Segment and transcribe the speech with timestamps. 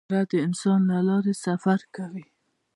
[0.09, 2.25] طیاره د اسمان له لارې سفر کوي.